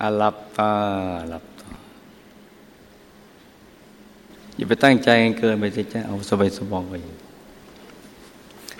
[0.00, 0.72] อาหลับตา
[1.28, 1.70] หลับตา
[4.56, 5.08] อย่าไปตั้งใจ
[5.38, 7.00] เกินไปสิจ้าเอาสบายสบาย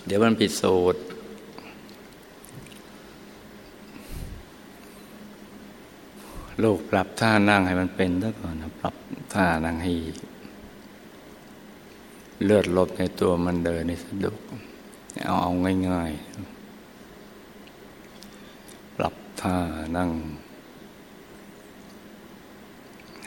[0.06, 1.00] เดี๋ยวมันผิดสูตร
[6.62, 8.94] ลูกปรับท่านั่งให้มันเป็นซะก่อนนะปรับ
[9.34, 9.92] ท่านั่งให้
[12.44, 14.38] เลือดลบในตัวมันเดินในสะดวก
[15.26, 15.50] เอาเอา
[15.88, 19.56] ง่ายๆ ปรับท่า
[19.96, 20.10] นั่ง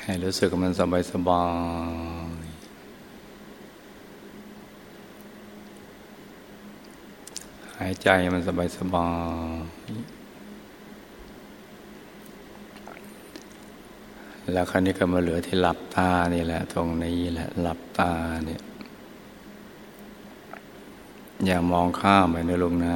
[0.06, 1.44] ให้รู้สึกมันสบายสบา
[2.42, 2.46] ย
[7.78, 9.10] หายใจมันสบายสบา
[9.60, 9.64] ย
[14.54, 18.12] แล้วคราวนี้ก็มาเหลือที่หลับตานี่แหละ ตรงนี้แหละหลับตา
[18.46, 18.62] เนี่ย
[21.46, 22.96] อย่ามองข้ามไปนะลุงนะ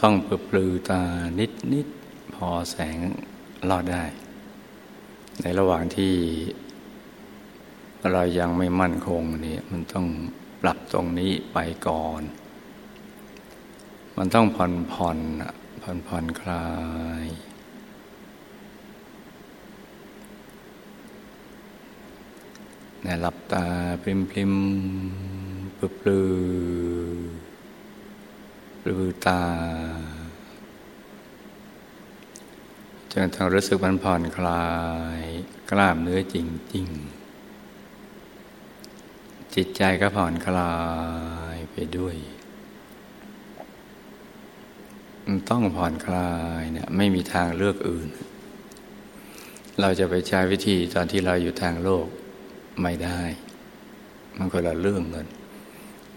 [0.00, 1.02] ต้องเปลือตา
[1.38, 1.88] นิดนิด
[2.48, 2.98] อแสง
[3.70, 4.04] รอดได้
[5.40, 6.14] ในระหว่างที่
[8.12, 10.06] เรายังไม่มั่นคงนี่มันต้อง
[10.62, 12.22] ปรับตรงนี้ไปก่อน
[14.16, 15.18] มันต้องผ่อนผ่อน
[15.82, 16.66] ผ่อนผ่อนคลา
[17.24, 17.26] ย
[23.04, 23.66] นหลับตา
[24.02, 24.52] พริมพริม
[25.76, 26.32] ปลือปลือ
[28.82, 29.40] ปลือตา
[33.12, 34.66] จนทั้งรู้สึกมันผ่อนคลา
[35.18, 35.20] ย
[35.70, 36.36] กล้ามเนื้อจ
[36.74, 36.86] ริง
[38.84, 40.74] ๆ จิตใจก็ผ่อนคลา
[41.54, 42.16] ยไปด้วย
[45.26, 48.08] มันต้องผ่อนคลายเนี่ยไม่มีทางเลือกอื่น
[49.80, 52.06] เราจะไปใช้วิธีตอนที่เราอยู่ทางโลก
[52.82, 53.22] ไม่ได้
[54.38, 55.28] มันก็ละเรื่องเงิน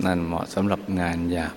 [0.05, 1.55] นั่นเหมาะสำหรับงานหยาบ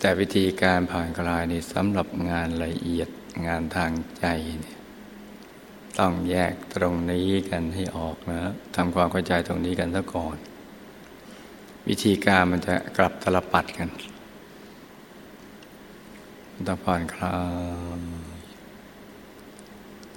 [0.00, 3.08] แต่วิธีการผ่านคลายนี่สำหรับงานละเอียด
[3.46, 4.26] งานทางใจ
[4.60, 4.78] เนี่ย
[5.98, 8.40] ต้องแยกตรงนี้กันให้ออกนะ
[8.76, 10.36] ทำความเข้าใจตรงนี้กันซะก่อน
[11.88, 13.88] วิธีการมันจะกลับตลปัดกัน
[16.66, 17.38] ต้องผ่อนคลา
[17.98, 18.00] ย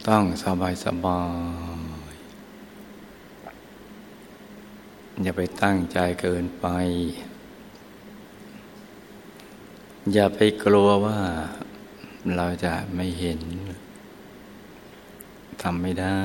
[0.08, 1.22] ต้องสบายสบา
[2.12, 2.14] ย
[5.24, 6.68] อย่าไปตั้งใจเกินไป
[10.14, 11.18] อย่าไปกลัวว่า
[12.34, 13.40] เราจะไม่เห็น
[15.64, 16.22] ทำไม่ได้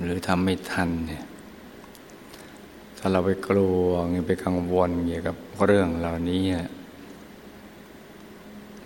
[0.00, 1.24] หรือทำไม่ทันเนี่ย
[2.98, 3.84] ถ้าเราไปกลัว
[4.26, 6.44] ไปกังวลเกี่ยวกับเรื่องเหล่านี้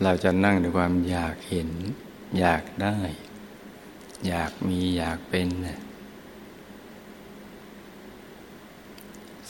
[0.03, 1.69] เราจะนั่งด้วยความอยากเห็น
[2.39, 2.99] อยากได้
[4.29, 5.49] อยากมีอยากเป็น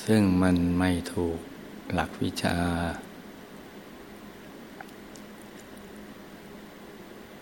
[0.05, 1.39] ซึ่งมันไม่ถูก
[1.93, 2.59] หลักวิชา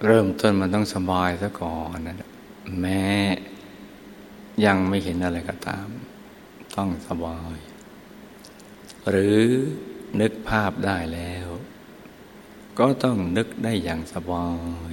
[0.06, 2.30] เริ่มต้นมันต้องสบายซะก่อนนะ
[2.80, 3.04] แม้
[4.64, 5.88] ยังไม่เห็นอะไรก็ตาม
[6.76, 7.56] ต้องสบาย
[9.08, 9.40] หรือ
[10.20, 11.48] นึกภาพได้แล้ว
[12.78, 14.48] ก็ต้องนึกได้อย่างสบา
[14.90, 14.92] ย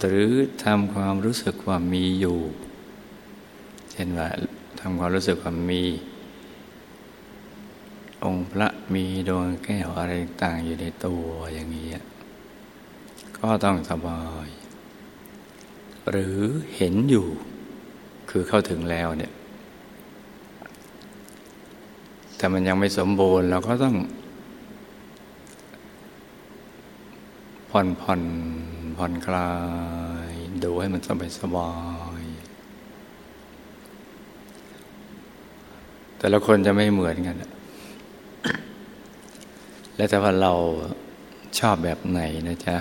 [0.00, 0.30] หรือ
[0.64, 2.38] ทำความรู้สึกว่ามีอยู่
[3.92, 4.28] เช่นว่า
[4.80, 5.82] ทำความรู้สึกว่ามี
[8.24, 10.12] องค์พระมีดวงแก้วอะไร
[10.42, 11.24] ต่างอยู่ในตัว
[11.54, 11.88] อย่างนี้
[13.38, 14.48] ก็ต้องสบาย
[16.10, 16.38] หรือ
[16.76, 17.26] เห็นอยู่
[18.30, 19.32] คือเข้าถึงแล้วเนี่ย
[22.36, 23.96] แต่มันยังไม่สมบูรณ์เราก็ต้อง
[27.70, 28.22] ผ่อนผ่อน
[28.96, 29.50] ผ่อนคลา
[30.30, 30.32] ย
[30.64, 31.72] ดูให้มันสบายสบา
[32.20, 32.22] ย
[36.18, 37.36] แต่ละคนจะไม่เหมือนกัน
[39.98, 40.52] และแต่ว่าเรา
[41.58, 42.76] ชอบแบบไหนนะจ๊ะ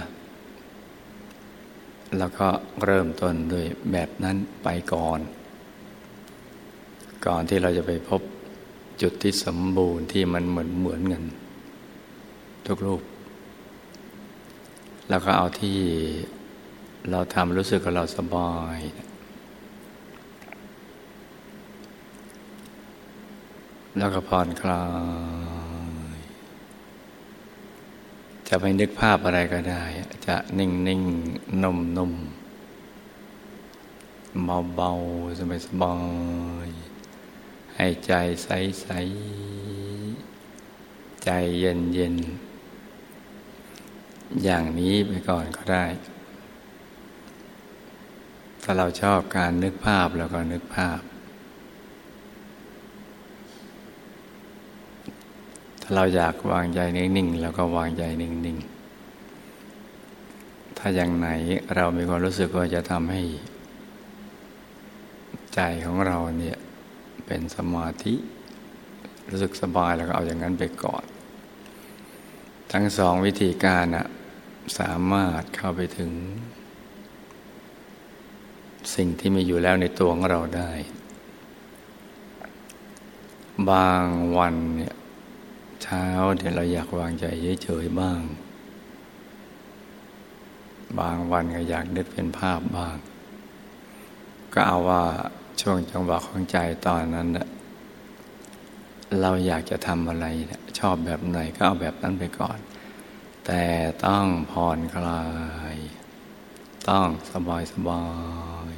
[2.18, 2.48] แล้วก็
[2.84, 5.20] เริ่มต้นด้วยแบบนั้นไปก่อน
[7.26, 8.22] ก่อนที่เราจะไปพบ
[9.02, 11.24] จุดที่สมบูรณ์ที่มันเหมือนเหมือนกัน
[12.68, 13.02] ทุกรูป
[15.10, 15.80] แล้วก็เอาที่
[17.12, 18.78] เราทำรู้สึกกับเราสบาย
[23.98, 24.86] แล้วก็ผ่อนคลา
[25.37, 25.37] ย
[28.48, 29.84] จะไปนึกภาพอะไรก็ได้
[30.28, 31.02] จะนิ่งนิ่ง
[31.64, 32.14] นุ่มนุ่ม
[34.46, 34.92] เบาเบา
[35.38, 35.94] สบายสบา
[36.68, 36.70] ย
[37.76, 38.14] ให้ใจ
[38.44, 38.50] ใส
[38.82, 38.88] ใส
[41.24, 41.30] ใจ
[41.60, 42.16] เย็นเย็น
[44.44, 45.86] อย่างนี้ไปก่อนก็ได้
[48.64, 51.00] ถ้าเราชอบการนึกภาพแล้วก็นึกภาพ
[55.90, 61.30] ถ้าเราอยากวางใจนิ่งๆเราก็วางใจนิ่งๆ ถ้าอย่างไหน
[61.76, 63.22] เรามีความรู้สึกว่าจะทำให้
[65.56, 66.58] ใจของเราเนี่ย
[67.26, 68.16] เป็นสมาธิ
[69.30, 71.04] รู้สึกสบายแล้วก็เอาอย่างนั้นไปก่อน
[72.72, 74.08] ทั้งสองวิธีการนะ
[74.80, 76.12] สามารถเข้าไปถึง
[78.96, 80.72] สิ่งที่มีอยู่แล้วในตัวของเราได้
[83.70, 84.06] บาง
[84.38, 84.96] วันเนี่ย
[85.84, 86.06] เช้า
[86.38, 87.26] เดี๋ยวเราอยากวางใจ
[87.64, 88.22] เฉยๆบ้าง
[91.00, 92.98] บางวันก็อยากนึกเป็นภาพบ้าง
[94.54, 95.04] ก็เอาว่า
[95.62, 96.58] ช่วงจังหวะของใจ
[96.88, 97.28] ตอนนั้น
[99.22, 100.26] เราอยากจะทำอะไร
[100.80, 102.58] ชอบแบบไหนก็เอาแบบนั้นไปก่อน
[103.46, 103.64] แต่
[104.06, 105.24] ต้องผ่อนคลา
[105.76, 105.78] ย
[106.90, 108.04] ต้องสบายสบา
[108.72, 108.74] ย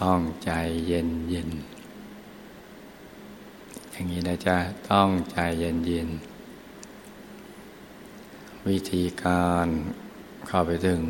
[0.00, 0.50] ต้องใจ
[0.86, 1.50] เย็นเย็น
[4.02, 4.58] อย่างนี้นะจ๊ะ
[4.90, 6.08] ต้องใจเย็นเย็น
[8.68, 9.66] วิธีการ
[10.46, 11.02] เข้าไปถึง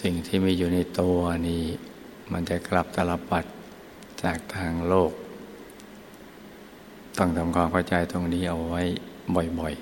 [0.00, 1.18] สิ่งที่มีอยู่ในตัว
[1.48, 1.64] นี้
[2.32, 3.44] มันจะกลับตลปัด
[4.22, 5.12] จากทางโลก
[7.18, 8.82] ต้องทำความเข้าใจตรงนี้เอาไว้
[9.58, 9.74] บ่อย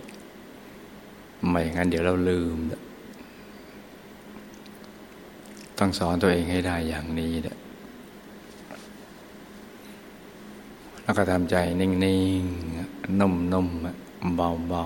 [0.70, 2.56] ๆ ไม่งั้นเดี๋ยวเราลืม
[5.78, 7.57] ต้องสอนตัวเองให้ได้อย่างนี้เนี่ย
[11.08, 14.84] แล้วก็ทำใจนิ่งๆ นุ่มๆ เบา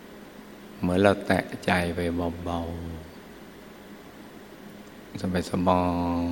[0.00, 2.00] ๆ เหมือนเราแตะใจไป
[2.44, 5.80] เบาๆ สบายสบา
[6.20, 6.24] ย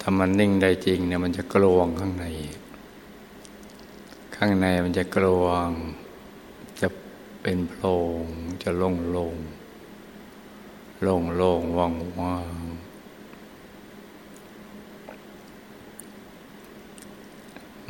[0.00, 2.24] ถ้ามันนิ่งได้จริงเนี่ยมันจะกลวงข้างใน
[4.36, 5.68] ข้างในมันจะกลวง
[6.80, 6.88] จะ
[7.42, 7.84] เป็นโพร
[8.22, 8.24] ง
[8.62, 9.36] จะโล่งโล่ง
[11.02, 12.54] โล่งโล่งว่างว่าง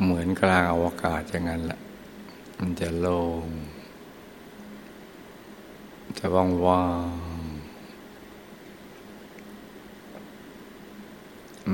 [0.01, 1.79] เหมือนกลางอวกาศอย่างนั้นแหละ
[2.59, 3.47] มันจะโล่ง
[6.17, 7.45] จะว่างว่าง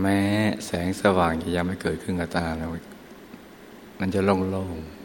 [0.01, 0.21] แม้
[0.65, 2.67] แสงสว่างจะยังไม่เกิดขึ้นกับตาเรา
[3.99, 5.01] มันจะโล่งๆ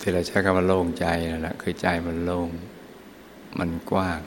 [0.00, 2.48] ที่เราใช้คำว่าโล่งใจนั่นแหละคือใจมันโล่ง
[3.58, 4.20] มันกว้าง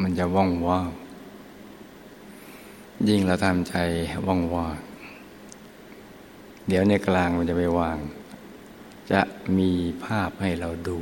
[0.00, 0.90] มันจะว่องว่าง
[3.06, 3.74] ยิ่งเราทำใจ
[4.26, 4.78] ว่องว่าง
[6.68, 7.98] เดี๋ยวในกลางมันจะไปว่าง
[9.12, 9.20] จะ
[9.58, 9.70] มี
[10.04, 10.98] ภาพให้เราดู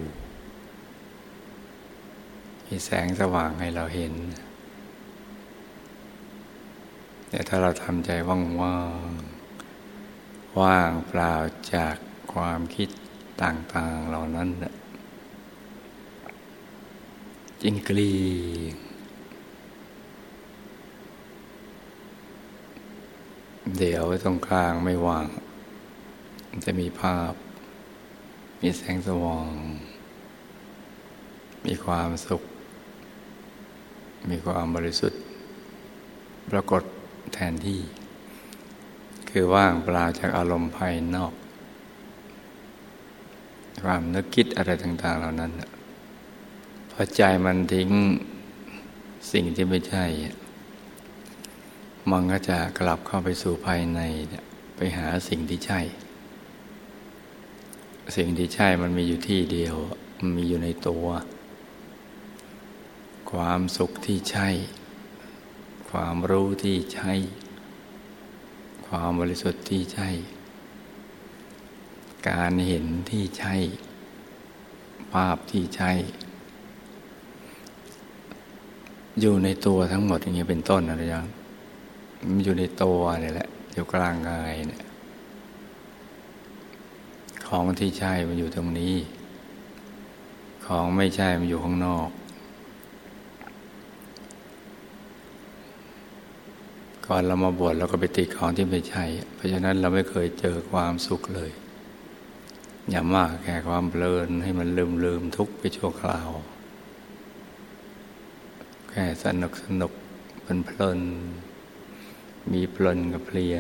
[2.67, 4.15] มีแสงสว่างให้เราเห็น
[7.29, 8.79] แต่ถ้าเราทำใจว่างว่า
[9.11, 9.13] ง
[10.61, 11.35] ว่างเปล่า
[11.75, 11.97] จาก
[12.33, 12.89] ความคิด
[13.43, 14.49] ต่าง ๆ เหล่านั้น
[17.63, 18.13] จริงกลี
[23.75, 25.27] เดี๋ยวตรงกลางไม่ว่าง
[26.65, 27.33] จะมีภาพ
[28.63, 29.53] มีแสงสว่าง
[31.67, 32.43] มีความสุข
[34.31, 35.21] มีความบริสุทธิ์
[36.51, 36.83] ปรากฏ
[37.35, 37.81] แทนที่
[39.31, 41.33] คือว่างเปล่าจากอารมณ์ภายนอก
[43.85, 45.53] ความนึกคิดอะไรต่าง ๆ เหล่านั้น
[46.93, 47.91] พอใจมันทิ้ง
[49.33, 50.05] สิ่งที่ไม่ใช่
[52.11, 54.01] มันก็จะกลับเข้าไปสู่ภายใน
[54.77, 55.81] ไปหาสิ่งที่ใช่
[58.17, 59.77] สิ่งที่ใช่มันมีอยู่ที่เดียว
[60.19, 61.07] มันมีอยู่ในตัว
[63.31, 64.49] ความสุขที่ใช่
[65.91, 67.13] ความรู้ที่ใช่
[68.89, 70.09] ความบริสุทธิ์ที่ใช่
[72.29, 73.55] การเห็นที่ใช่
[75.13, 75.93] ภาพที่ใช่
[79.21, 81.27] อยู่ในตัวทั้งหมดอย่างเงี้ยเป็นต้นอะไรอย่าง
[82.29, 84.85] มันอยู่ในตัวนี่แหละ อยู่กลางกายเนี่ย
[87.49, 88.95] ของที่ใช่มันอยู่ตรงนี้
[90.67, 92.09] ของไม่ใช่มันอยู่ข้างนอก
[97.07, 99.05] ก่อนเรามาบวชเราก็ไปติดของที่ไม่ใช่
[99.35, 101.51] เพราะฉะนั้นเราไม่เคยเจอความสุขเลย
[102.91, 106.29] อย่ามากแค่ความเพลินให้มันลืมลืมทุกไปชั่วคราว
[108.91, 109.93] แค่สนุกสนุก
[110.43, 110.99] เป็นเพลิน
[112.53, 113.57] มีเพลินกับเพลีย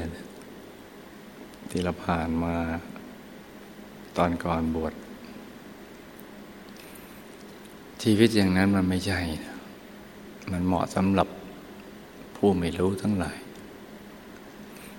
[1.71, 2.55] ที่เราผ่านมา
[4.17, 4.95] ตอนก่อนบวช
[8.03, 9.21] ชีวิตอย่างนั้นมันไม่ใช่
[10.53, 11.29] มันเหมาะสำหรับ
[12.37, 13.39] ผู้ไม่รู้ทั้งหลาย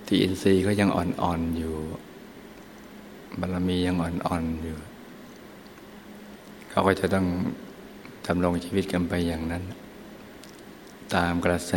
[0.06, 1.76] ที่อินทรีย์ก็ยังอ่อนๆอยู่
[3.40, 4.78] บารมียังอ่อนๆอยู่
[6.70, 7.26] เขาก็จะต้อง
[8.28, 9.64] ดำรงชีวิตกันไปอย่างนั้น
[11.16, 11.74] ตามกระแส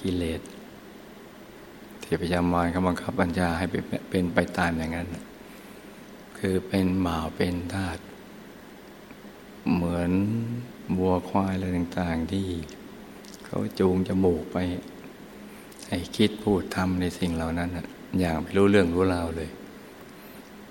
[0.00, 0.40] กิเลส
[2.12, 3.66] ที่พยายามมารเขาบังคับบัญชาให้
[4.10, 5.08] เป็นไปตามอย่างนั้น
[6.38, 7.98] คือเป็นหมาเป็นทาส
[9.72, 10.10] เหมือน
[10.98, 12.46] วัวควายอะไรต่างๆ ที่
[13.44, 14.56] เขาจูงจมูกไป
[15.88, 17.70] ให้คิดพูดทำในสิ่งเหล่านั้น
[18.20, 19.50] อย่างไม่รู้เรื่องรู้ราวเลย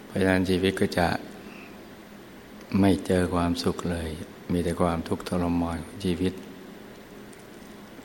[0.05, 1.07] เพราะฉะนั้นชีวิตก็จะ
[2.79, 4.09] ไม่เจอความสุขเลย
[4.51, 6.33] มีแต่ความทุกข์ทรมานของชีวิต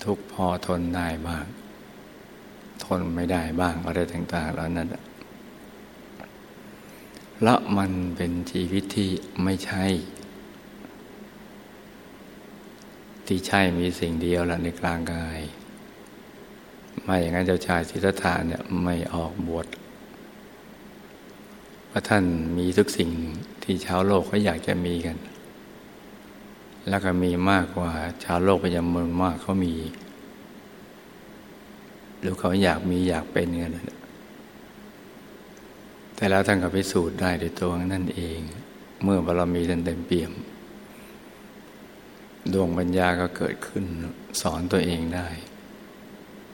[0.04, 1.46] ทุกพอทนได้บ้าง
[2.86, 4.88] ทนไม่ได้บ้างอะไรต่างๆเหล่านั้น
[7.46, 9.10] ละมันเป็นชีวิตที่
[9.44, 9.84] ไม่ใช่
[13.26, 15.40] ที่ใช่มีสิ่งเดียวละในกลางกาย
[17.02, 19.66] ไม่อย่างนั้นเจ้าชายสิทธัตถะเนี่ยไม่ออกบวช
[21.88, 22.24] เพราะท่าน
[22.56, 23.10] มีทุกสิ่ง
[23.62, 25.16] ที่ชาวโลกเขาอยากจะมีกัน
[26.88, 27.90] แล้วก็มีมากกว่า
[28.24, 29.74] ชาวโลกเป็นจำนวนมากเขามี
[32.26, 33.72] รือเขาอยากมีอยากเป็นกัน
[36.14, 38.38] แต่แล้วท่านก็พิสูจน์ได้ด้วยตัวนั่นเอง
[39.02, 40.32] เมื่อบารมีท่านเต็มเปี่ยม
[42.52, 43.84] ดวงปัญญาก็เกิดขึ้น
[44.40, 45.28] สอนตัวเองได้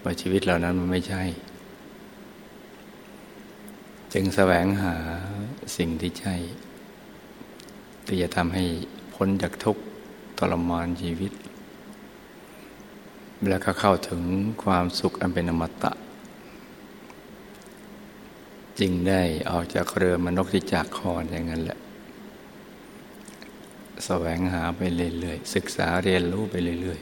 [0.02, 1.22] ว่าชีวิตเหล่านั้นมันไม่ใช่
[4.12, 4.96] จึงแสวงหา
[5.76, 6.34] สิ่งที่ใช่
[8.06, 8.64] ที่จะทำให้
[9.14, 9.82] พ้นจากทุกข์
[10.38, 11.32] ทรมานชีวิต
[13.48, 14.22] แล้วก็เข้าถึง
[14.64, 15.92] ความสุขอันเป็นอมตะ
[18.80, 21.78] จึงได้ออกจากเรือมนกที่จากคอนอย่างนั้นแหละ
[24.06, 24.80] แสวงหาไป
[25.20, 27.00] เรื่อยๆศึกษาเรียนรู้ไปเรื่อย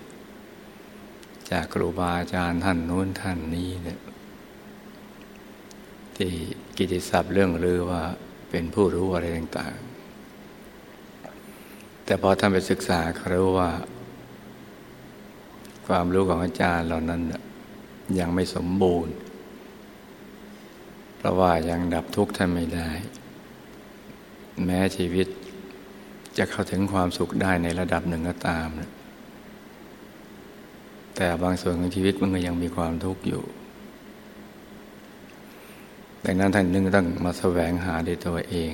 [0.74, 4.00] ๆ จากครูบาอาจารย์ท่านนู้นท่านนี้เนี่ย
[6.16, 6.30] ที่
[6.76, 8.02] กิติศัพท์เรื่องลือว่า
[8.50, 13.70] เป็นผู้รู้อะไรต่างๆ แต่พอท่านไปศึกษาเขารู้ว่า
[15.86, 17.20] ความรู้ของอาจารย์เหล่านั้น
[18.18, 19.14] ยังไม่สมบูรณ์
[21.18, 22.90] เพราะว่ายังดับทุกข์ท่านไม่ได้
[24.64, 25.26] แม้ชีวิต
[26.38, 28.90] จะเข้าถึงความสุขได้ในระดับหนึ่งก็ตามนะ
[31.16, 33.42] แต่บางส่วนของชีวิตมันก็ยังมีความทุกข์อยู่
[36.24, 38.72] ดังนั้นท่านนึงต้องมาแสวงหาด้วยตัวเอง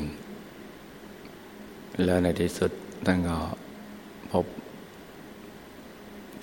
[2.05, 2.71] แล้วในที่สุด
[3.07, 3.37] ท่านก็
[4.33, 4.45] พบ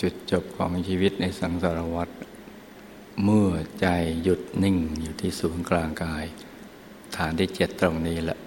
[0.05, 2.10] จุดจบของชีวิตในสังสารวัฏ
[3.24, 3.50] เมื่อ
[3.81, 3.88] ใจ
[4.24, 6.25] หยุดนิ่งอยู่ที่ศูนย์กลางกาย
[7.17, 8.39] ฐานที่เจ็ดตรงนี้แหละ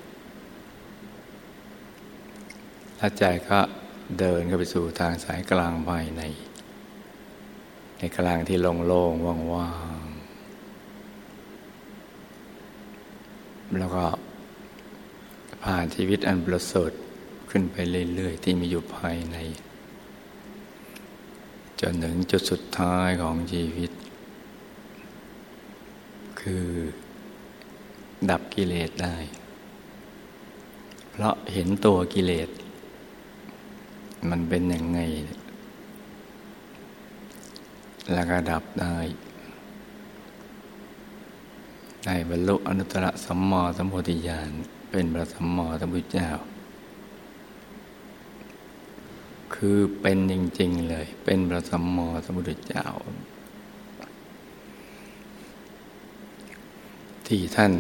[2.96, 3.58] แล้วใจก็
[4.18, 6.22] เดินเข้าไปสู่ทางสายกลางภายใน
[7.98, 9.70] ในกลางที่โล่งๆว่า
[10.02, 14.04] งๆแล้วก็
[15.64, 16.92] ผ่านชีวิตอันประเสริฐ
[17.50, 17.76] ขึ้นไป
[18.14, 19.38] เรื่อยๆที่มีอยู่ภายใน
[21.80, 23.90] จนถึงจุดสุดท้ายของชีวิต
[26.40, 26.66] คือ
[28.30, 29.16] ดับกิเลสได้
[31.10, 32.48] เพราะเห็นตัวกิเลส
[34.30, 35.00] มันเป็นอยังไง
[38.12, 38.96] แล้วก็ดับได้
[42.04, 44.50] ได้บรรลุอนุตตรสัมมาสัมโพธิญาณ
[44.90, 46.28] เป็นพระสัมมาสัมพุทธเจ้า
[49.56, 52.86] คือเป็นจริง ๆ เลย เป็นพระสัมมาสัมพุทธเจ้า
[57.26, 57.72] ที่ท่าน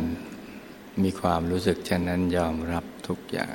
[1.02, 3.54] มีความรู้สึกเช่นนั้นยอมรับทุกอย่าง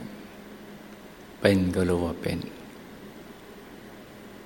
[1.40, 2.40] เป็นก็รู้ว่าเป็น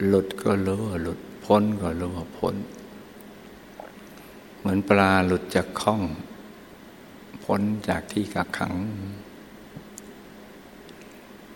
[0.06, 2.56] หลุดก็รู้ว่าหลุด พ้นก็รู้ว่าพ้น
[4.58, 6.02] เหมือนปลาหลุดจากข้อง
[7.44, 8.74] พ้นจากที่กักขัง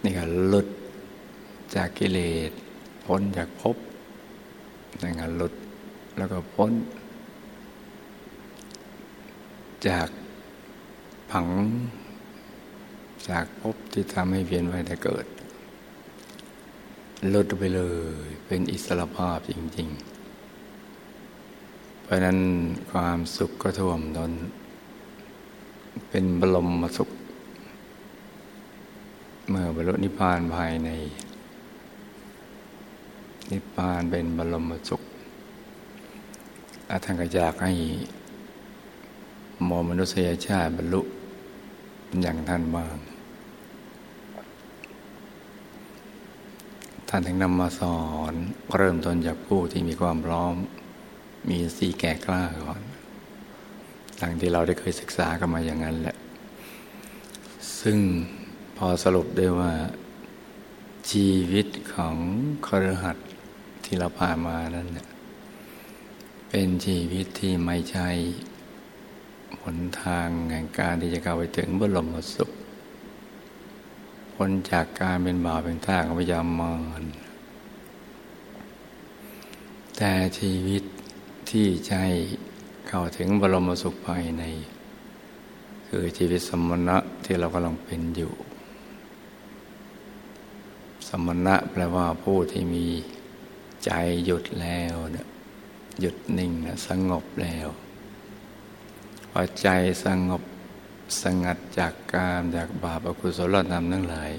[0.03, 0.67] นี่ก็หลุด
[1.75, 2.51] จากกิเลส
[3.05, 3.77] พ้นจากภพ
[5.01, 5.53] นี่ก็หลุด
[6.17, 6.71] แล้วก็พ้น
[9.87, 10.09] จาก
[11.31, 11.47] ผัง
[13.29, 15.25] จากภพที่ทำให้เวียนว่ายแต่เกิด
[17.33, 17.81] ลดไปเล
[18.23, 19.87] ยเป็นอิสระภาพจริง
[21.15, 22.39] ๆ เพราะนั้น
[22.91, 24.31] ความสุขก็ท่วมทน
[26.09, 27.09] เป็นบรมสุข
[29.49, 30.89] เมื่อบรรลุนิพพานภายใน
[33.51, 35.01] นิพพานเป็นบรมสุข
[36.89, 37.71] อาทางกระจากให้
[39.69, 41.01] มมนุษยชาติบรรลุ
[42.21, 42.97] อย่างท่านบ้าง
[47.09, 47.99] ท่านถึงนำมาสอ
[48.31, 48.33] น
[48.77, 50.53] เริ่มต้นจากผู้ที่มีความพร้อม
[51.49, 52.81] มีสีแก่กล้าก่อน
[54.21, 56.15] ดังที่เราได้เคยศึกษากันมาอย่างนั้นแหละ
[57.81, 57.97] ซึ่ง
[58.77, 59.71] พอสรุปได้ว่า
[61.11, 62.15] ชีวิตของ
[62.67, 63.17] ครหัส
[63.89, 65.07] ที่เราผ่านมานั้นเนี่ย
[66.49, 68.09] เป็นชีวิตที่ไม่ใช่
[69.61, 72.49] หนทางแห่งการที่จะเข้าไปถึงบรมสุข
[74.33, 77.03] พ้นจากการเป็นบาปเป็นท่าของพยามาร
[79.97, 80.83] แต่ชีวิต
[81.49, 81.95] ที่ใจ
[82.87, 84.43] เข้าถึงบรมสุขภายใน
[85.87, 88.33] คือชีวิตสมณะที่เรากำลังเป็นอยู่
[91.07, 92.85] สมณะแปลว่าผู้ที่มี
[93.85, 93.91] ใจ
[94.25, 94.95] หยุดแล้ว
[95.99, 96.51] หยุดนิ่ง
[96.87, 97.67] สงบแล้ว
[99.31, 99.67] พอใจ
[100.05, 100.41] สงบ
[101.21, 104.31] สงัดจากการจากบาปอกุศลธรรมทั้งหลาย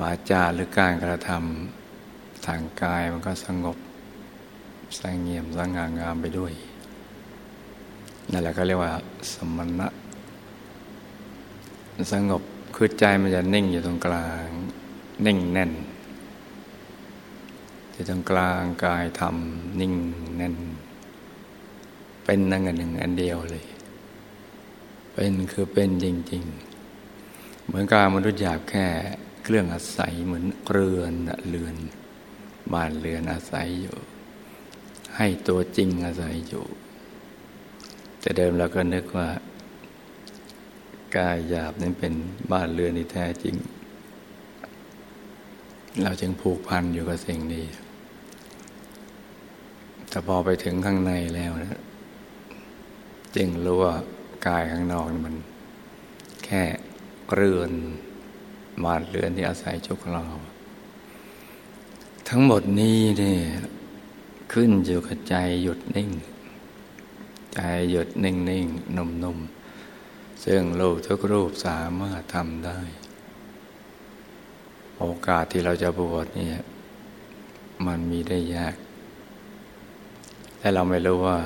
[0.00, 3.76] วาจาหรือการกระทำทางกายมันก็สงบ
[4.98, 6.52] สงเงียมสง่างามไปด้วย
[8.30, 8.92] นั่นแหละก็เรียกว่า
[9.32, 9.88] สมณะ
[12.12, 12.42] สงบ
[12.74, 14.48] คือใจมันจะนิ่งอยู่ตรงกลาง
[15.26, 15.72] นิ่งแน่น
[17.98, 19.94] อยู่ตรงกลางกายทำนิ่ง
[20.36, 20.56] แน่น
[22.24, 23.66] เป็นนั่งอันหนึ่งอันเดียวเลย
[25.12, 26.44] เป็นคือเป็นจริง
[27.04, 28.86] ๆ เหมือนกามนุษย์หยาบแค่
[29.42, 31.14] เครื่องอาศัยเหมือนเรือน
[31.48, 31.76] เรือน
[32.72, 33.96] บ้านเรือนอาศัยอยู่
[35.16, 36.64] ให้ตัวจริงอาศัยอยู่
[38.20, 39.28] แต่เดิมเราก็นึกว่า
[41.16, 42.14] กายหยาบนั้นเป็น
[42.52, 43.56] บ้านเรือนที่แท้จริง
[46.02, 47.66] เราจึงผูกพันอยู่กับสิ่งนี้
[50.08, 51.82] แต่พอไปถึงข้างในแล้วนะ
[53.36, 53.94] จึงรู้ว่า
[54.46, 55.34] กายข้างนอกมัน
[56.44, 56.62] แค่
[57.34, 57.70] เรือน
[58.84, 60.24] บาเรือนที่อาศัยชุกเรา
[62.28, 63.42] ทั้งหมดนี้เนี่ย
[64.52, 66.10] ขึ้นอยู่กับใจหยุดนิ่ง
[67.54, 67.60] ใจ
[67.90, 69.38] หยุดนิ่งนิ่งนุ่มนุ่ม
[70.44, 72.78] ซึ่งรูปทุกรูปสามารถทำได้
[74.98, 76.58] โอกาสที่เราจะบวชเนี่ย
[77.86, 78.74] มันมีได้ยาก
[80.58, 81.38] แต่เราไม่รู้ว่า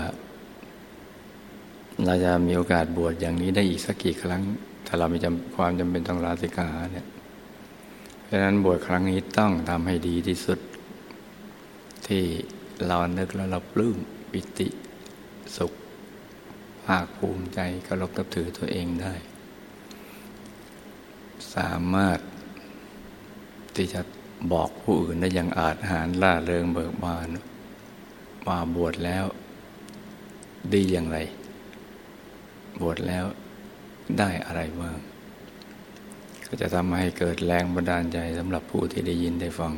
[2.06, 4.42] เราจะมีโอกาสบวชอย่างนี้ได้อีกสักกี่ครั้ง
[4.86, 5.18] ถ้าเรามี
[5.56, 7.06] ความจำเป็นต้องลาสิกขาเนี่ย
[8.22, 10.58] เพราะนั้นบวชครั้งนี้ต้องทำให้ดีที่สุด
[12.06, 12.24] ที่
[12.86, 13.96] เรานึกแล้วเราปลื้ม
[14.30, 14.68] ปิติ
[15.56, 15.72] สุข
[16.86, 19.14] ภาคภูมิใจเคารพนับถือตัวเองได้
[21.54, 22.18] สามารถ
[23.76, 24.00] ที่จะ
[24.52, 27.26] บอกผู้อื่นได้อย่างอาจหารล่าเริงเบิกบาน
[28.46, 29.24] ว่าบวชแล้ว
[30.72, 31.18] ดีอย่างไร
[32.80, 33.24] บวชแล้ว
[34.18, 34.96] ได้อะไรบ้าง
[36.46, 39.74] ก็จะทำให้เกิดแรงบันดาลใจสำหรับผู้ที่ได้ยินได้ฟัง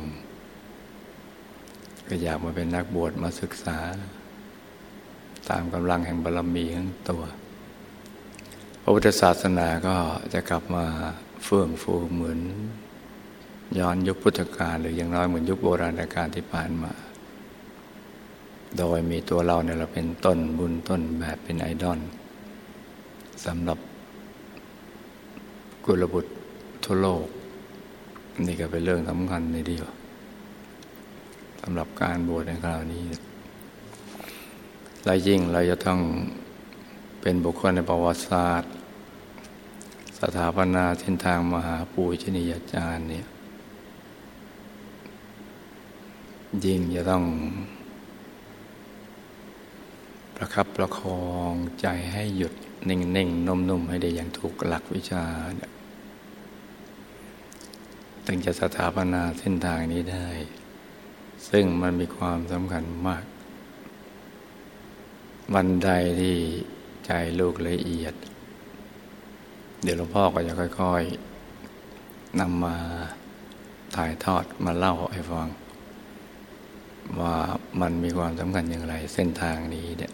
[2.07, 3.77] ก็อยากมาเป็นนักบวชมาศึกษา
[5.49, 7.23] ตามกำลังแห่งบารมีของตัว
[8.81, 9.95] พระพุทธศาสนาก็
[10.33, 10.85] จะกลับมา
[11.43, 12.39] เฟื่องฟูเหมือน
[13.79, 16.91] ย้อนยุคพุทธกาลหรืออย่างน้อยเหมือนยุคโบราณกาลที่ผ่านมา
[18.77, 21.99] โดยมีตัวเราเนี่ยเราเป็นต้นบุญต้นแบบเป็นไอดอล
[23.45, 23.79] สำหรับ
[25.85, 26.31] กุลบุตร
[26.83, 27.25] ทั่วโลก
[28.45, 29.85] นี่ก็เป็นเรื่องสำคัญในเดียว
[31.61, 33.03] สำหรับการบวชในคราวนี้
[35.05, 35.99] และยิ่งเราจะต้อง
[37.21, 38.71] เป็นบุคคลในประวัติศาสตร์
[40.19, 43.25] สถาปนาเส้นทางมหาปูชนียาจารย์เนี่ย
[46.63, 47.23] ยิ่งจะต้อง
[50.35, 52.53] ประคับประคองใจให้หยุด
[52.89, 55.23] นิ่งๆนุ่มๆให้ได้อย่างถูกหลักวิชา
[58.25, 60.27] ถึงจะสถาปนาเส้นทางนี้ได้
[61.49, 63.23] ซึ่งมันมีความสำคัญมาก
[65.53, 66.35] วันใดที่
[67.05, 68.13] ใจลูกละเอียด
[69.83, 71.03] เดี๋ยวหลวงพ่อก็จะค่อย
[71.71, 72.75] ๆนำมา
[73.95, 75.49] ถ่ายทอดมาเล่าให้ฟัง
[77.19, 77.35] ว่า
[77.81, 80.13] มันมีความสำคัญอย่างไร เส้นทางนี้เนี่ย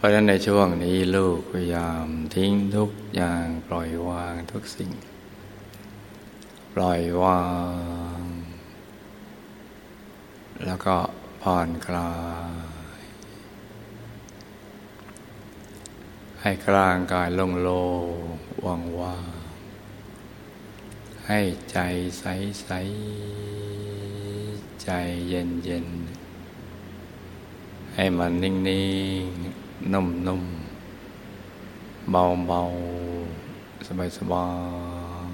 [0.00, 4.90] พราะฉะนั้นในช่วงนี้ลูกพยายามทิ้งทุกอย่างปล่อยวางทุกสิ่ง
[6.74, 7.44] ปล่อยวา
[8.20, 8.22] ง
[10.64, 10.96] แล้วก็
[11.42, 12.12] ผ่อนคลา
[13.00, 13.02] ย
[16.42, 17.82] ให้กลางกายโล่งโล่
[18.64, 19.32] ว่างว่าง
[21.26, 21.40] ให้
[21.72, 21.78] ใจ
[22.18, 22.24] ใส
[22.62, 22.68] ใส
[24.82, 24.90] ใจ
[25.28, 25.86] เย็นเย็น
[27.94, 28.88] ให้มันนิ่งนิ่
[29.26, 29.28] ง
[29.92, 30.42] นุ่มนม
[32.10, 32.60] เบาเบา
[33.86, 34.46] สบายสบา
[35.30, 35.32] ย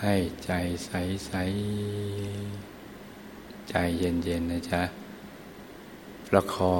[0.00, 0.50] ให้ใจ
[0.86, 0.90] ใส
[1.26, 1.32] ใส
[3.68, 4.82] ใจเย็นเย็นนะจ๊ะ
[6.28, 6.78] ประคอ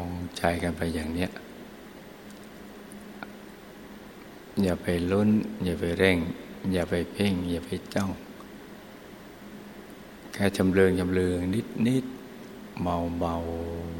[0.00, 0.04] ง
[0.38, 1.30] ใจกันไปอย่างเนี้ย
[4.62, 5.30] อย่าไปลุ้น
[5.64, 6.18] อย่าไปเร่ง
[6.72, 8.10] อย่าไปเพ่ง อย่าไปจ้อง
[10.32, 12.04] แค่ชำเลืองชำเลืองนิดนิด
[12.82, 12.96] เบา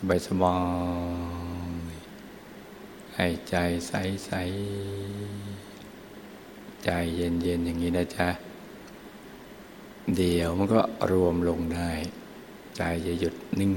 [0.00, 0.56] บาสบายสบา
[1.92, 1.94] ย
[3.14, 3.54] ให้ใจ
[3.88, 3.92] ใส
[4.26, 4.32] ใส
[6.84, 8.28] ใจเย็นเย็นอย่างนี้นะจ๊ะ
[10.16, 11.90] เดี๋ยวมันก็รวมลงได้
[12.76, 13.74] ใจจะหยุดนิ่ง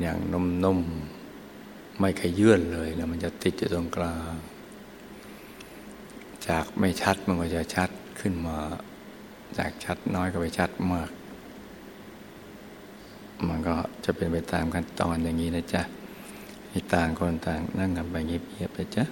[0.00, 4.34] อย่างนุ่มๆ ไม่ขยื่นเลยนะมันจะติดอยู่ตรงกลาง
[6.48, 8.58] จากไม่ชัดมันก็จะชัดขึ้นมา
[9.58, 11.10] จากชัดน้อยก็ไปชัดมาก
[13.48, 13.74] มันก็
[14.04, 15.82] จะเป็นไปตามขั้นตอนอย่างนี้นะจ๊ะ
[16.94, 19.04] ต่างคนต่างนั่งกันไปเงียบๆไปจ๊ะ